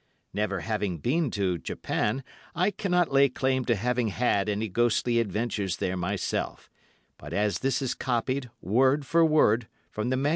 Never 0.33 0.61
having 0.61 0.97
been 0.97 1.29
to 1.29 1.59
Japan, 1.59 2.23
I 2.55 2.71
cannot 2.71 3.11
lay 3.13 3.29
claim 3.29 3.65
to 3.65 3.75
having 3.75 4.07
had 4.07 4.49
any 4.49 4.67
ghostly 4.67 5.19
adventures 5.19 5.77
there 5.77 5.95
myself; 5.95 6.71
but 7.19 7.33
as 7.33 7.59
this 7.59 7.83
is 7.83 7.93
copied, 7.93 8.49
word 8.61 9.05
for 9.05 9.23
word, 9.23 9.67
from 9.91 10.09
the 10.09 10.17
MSS. 10.17 10.29